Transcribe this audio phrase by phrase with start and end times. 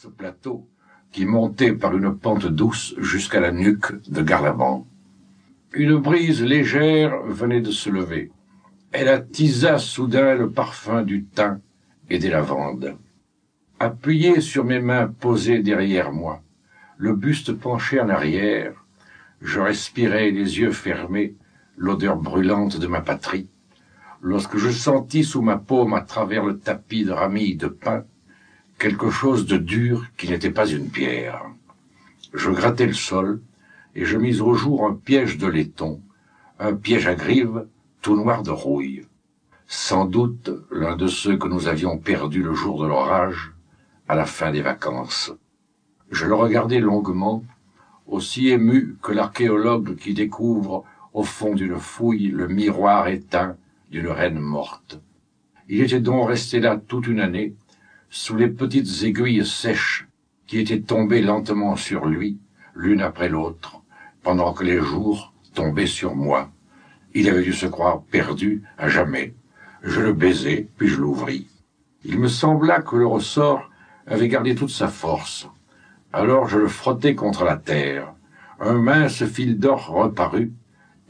[0.00, 0.64] ce plateau
[1.10, 4.86] qui montait par une pente douce jusqu'à la nuque de Garlaban.
[5.72, 8.30] Une brise légère venait de se lever.
[8.92, 11.60] Elle attisa soudain le parfum du thym
[12.10, 12.96] et des lavandes.
[13.80, 16.44] Appuyé sur mes mains posées derrière moi,
[16.96, 18.84] le buste penché en arrière,
[19.40, 21.34] je respirais les yeux fermés
[21.76, 23.50] l'odeur brûlante de ma patrie,
[24.22, 28.04] lorsque je sentis sous ma paume à travers le tapis de ramilles de pin
[28.78, 31.44] quelque chose de dur qui n'était pas une pierre.
[32.32, 33.40] Je grattai le sol
[33.94, 36.00] et je mis au jour un piège de laiton,
[36.58, 37.66] un piège à grive
[38.00, 39.06] tout noir de rouille.
[39.66, 43.52] Sans doute l'un de ceux que nous avions perdus le jour de l'orage,
[44.06, 45.32] à la fin des vacances.
[46.10, 47.44] Je le regardai longuement,
[48.06, 53.56] aussi ému que l'archéologue qui découvre au fond d'une fouille le miroir éteint
[53.90, 55.00] d'une reine morte.
[55.68, 57.54] Il était donc resté là toute une année,
[58.10, 60.08] sous les petites aiguilles sèches
[60.46, 62.38] qui étaient tombées lentement sur lui,
[62.74, 63.82] l'une après l'autre,
[64.22, 66.50] pendant que les jours tombaient sur moi.
[67.14, 69.34] Il avait dû se croire perdu à jamais.
[69.82, 71.46] Je le baisai, puis je l'ouvris.
[72.04, 73.68] Il me sembla que le ressort
[74.06, 75.48] avait gardé toute sa force.
[76.12, 78.14] Alors je le frottai contre la terre.
[78.60, 80.52] Un mince fil d'or reparut,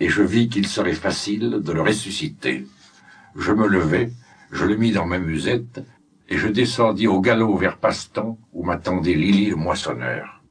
[0.00, 2.66] et je vis qu'il serait facile de le ressusciter.
[3.36, 4.12] Je me levai,
[4.50, 5.80] je le mis dans ma musette,
[6.28, 10.42] et je descendis au galop vers Pastan, où m'attendait Lily le moissonneur.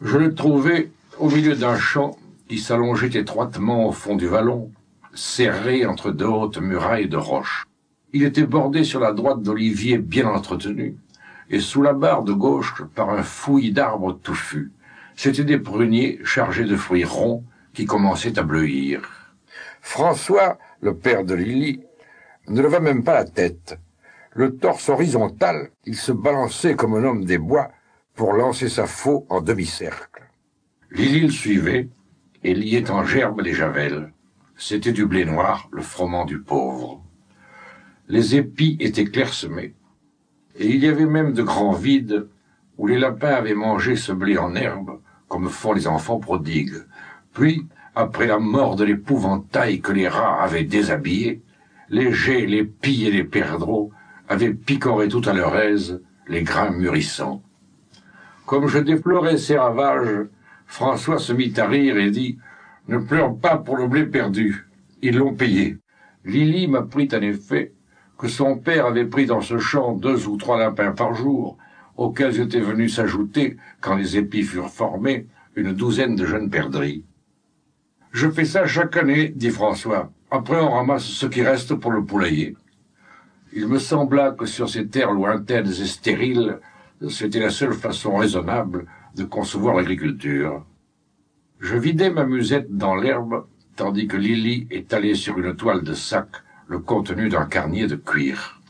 [0.00, 2.16] Je le trouvai au milieu d'un champ
[2.48, 4.70] qui s'allongeait étroitement au fond du vallon,
[5.12, 7.66] serré entre deux hautes murailles de roches.
[8.12, 10.94] Il était bordé sur la droite d'oliviers bien entretenus,
[11.50, 14.72] et sous la barre de gauche par un fouillis d'arbres touffus.
[15.16, 19.02] C'étaient des pruniers chargés de fruits ronds qui commençaient à bleuir.
[19.80, 21.80] François, le père de Lily,
[22.48, 23.78] ne leva même pas la tête
[24.34, 27.70] le torse horizontal, il se balançait comme un homme des bois
[28.14, 30.22] pour lancer sa faux en demi-cercle.
[30.90, 31.88] Lily le suivait
[32.42, 34.12] et liait en gerbe les javelles.
[34.56, 37.02] C'était du blé noir, le froment du pauvre.
[38.08, 39.74] Les épis étaient clairsemés,
[40.56, 42.28] et il y avait même de grands vides
[42.76, 46.84] où les lapins avaient mangé ce blé en herbe, comme font les enfants prodigues.
[47.32, 51.42] Puis, après la mort de l'épouvantail que les rats avaient déshabillé,
[51.88, 53.92] les geais, les pies et les perdreaux
[54.28, 57.42] avaient picoré tout à leur aise les grains mûrissants.
[58.46, 60.26] Comme je déplorais ces ravages,
[60.66, 62.38] François se mit à rire et dit
[62.88, 64.66] «Ne pleure pas pour le blé perdu,
[65.02, 65.78] ils l'ont payé.»
[66.24, 67.72] Lily m'apprit en effet
[68.16, 71.58] que son père avait pris dans ce champ deux ou trois lapins par jour,
[71.96, 77.04] auxquels étaient venus s'ajouter, quand les épis furent formés, une douzaine de jeunes perdrix.
[78.12, 80.10] Je fais ça chaque année, dit François.
[80.30, 82.56] Après, on ramasse ce qui reste pour le poulailler.
[83.56, 86.58] Il me sembla que sur ces terres lointaines et stériles,
[87.08, 90.66] c'était la seule façon raisonnable de concevoir l'agriculture.
[91.60, 96.26] Je vidai ma musette dans l'herbe, tandis que Lily étalait sur une toile de sac
[96.66, 98.60] le contenu d'un carnier de cuir.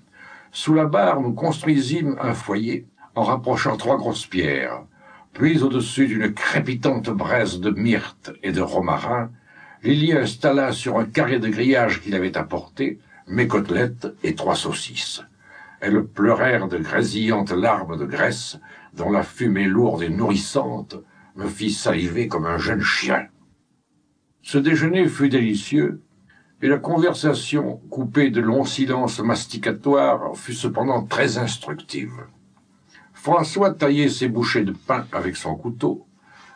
[0.53, 4.83] Sous la barre, nous construisîmes un foyer en rapprochant trois grosses pierres.
[5.33, 9.31] Puis, au-dessus d'une crépitante braise de myrte et de romarin,
[9.83, 15.23] Lily installa sur un carré de grillage qu'il avait apporté mes côtelettes et trois saucisses.
[15.81, 18.59] Elles pleurèrent de grésillantes larmes de graisse,
[18.95, 20.97] dont la fumée lourde et nourrissante
[21.37, 23.27] me fit saliver comme un jeune chien.
[24.43, 26.03] Ce déjeuner fut délicieux,
[26.63, 32.25] et la conversation, coupée de longs silences masticatoires, fut cependant très instructive.
[33.13, 36.07] François taillait ses bouchées de pain avec son couteau,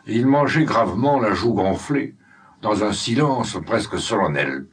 [0.07, 2.15] et il mangeait gravement la joue gonflée,
[2.61, 4.65] dans un silence presque solennel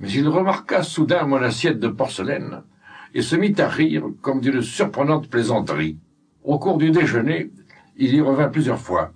[0.00, 2.62] mais il remarqua soudain mon assiette de porcelaine
[3.14, 5.98] et se mit à rire comme d'une surprenante plaisanterie.
[6.44, 7.50] Au cours du déjeuner,
[7.96, 9.12] il y revint plusieurs fois.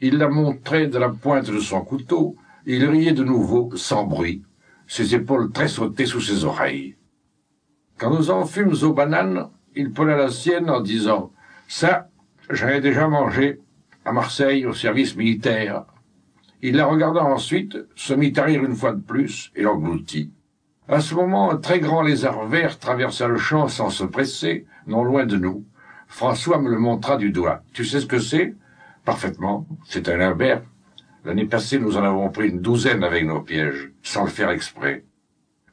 [0.00, 2.36] Il la montrait de la pointe de son couteau,
[2.66, 4.42] et il riait de nouveau, sans bruit,
[4.86, 6.96] ses épaules tressautées sous ses oreilles.
[7.98, 11.32] Quand nous en fûmes aux bananes, il prenait la sienne en disant
[11.68, 12.08] «Ça,
[12.48, 13.60] j'en ai déjà mangé
[14.04, 15.84] à Marseille au service militaire.
[16.62, 20.32] Il la regarda ensuite, se mit à rire une fois de plus et l'engloutit.
[20.88, 25.04] À ce moment, un très grand lézard vert traversa le champ sans se presser, non
[25.04, 25.64] loin de nous.
[26.06, 27.62] François me le montra du doigt.
[27.72, 28.54] Tu sais ce que c'est?
[29.04, 29.66] Parfaitement.
[29.86, 30.62] C'est un imbert.
[31.24, 35.04] L'année passée, nous en avons pris une douzaine avec nos pièges, sans le faire exprès.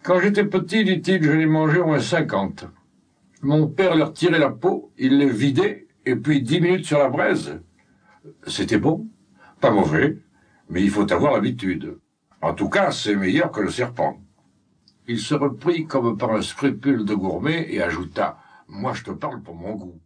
[0.03, 2.65] Quand j'étais petit, dit-il, je les mangeais au moins cinquante.
[3.41, 7.09] Mon père leur tirait la peau, il les vidait, et puis dix minutes sur la
[7.09, 7.59] braise.
[8.45, 9.07] C'était bon,
[9.59, 10.17] pas mauvais,
[10.69, 11.99] mais il faut avoir l'habitude.
[12.41, 14.21] En tout cas, c'est meilleur que le serpent.
[15.07, 18.37] Il se reprit comme par un scrupule de gourmet et ajouta,
[18.67, 20.01] moi je te parle pour mon goût.